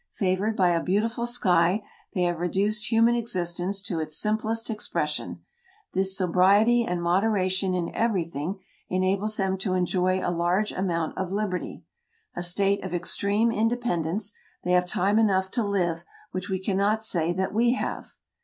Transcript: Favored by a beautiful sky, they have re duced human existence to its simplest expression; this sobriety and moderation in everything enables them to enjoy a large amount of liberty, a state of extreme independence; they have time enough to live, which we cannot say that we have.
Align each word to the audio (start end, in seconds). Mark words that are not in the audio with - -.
Favored 0.13 0.55
by 0.55 0.69
a 0.69 0.81
beautiful 0.81 1.27
sky, 1.27 1.83
they 2.15 2.23
have 2.23 2.39
re 2.39 2.49
duced 2.49 2.89
human 2.91 3.13
existence 3.13 3.83
to 3.83 3.99
its 3.99 4.17
simplest 4.19 4.71
expression; 4.71 5.41
this 5.93 6.17
sobriety 6.17 6.83
and 6.83 7.03
moderation 7.03 7.75
in 7.75 7.93
everything 7.93 8.59
enables 8.89 9.37
them 9.37 9.59
to 9.59 9.75
enjoy 9.75 10.19
a 10.19 10.33
large 10.33 10.71
amount 10.71 11.15
of 11.19 11.31
liberty, 11.31 11.83
a 12.35 12.41
state 12.41 12.83
of 12.83 12.95
extreme 12.95 13.51
independence; 13.51 14.33
they 14.63 14.71
have 14.71 14.87
time 14.87 15.19
enough 15.19 15.51
to 15.51 15.61
live, 15.63 16.03
which 16.31 16.49
we 16.49 16.57
cannot 16.57 17.03
say 17.03 17.31
that 17.31 17.53
we 17.53 17.73
have. 17.73 18.15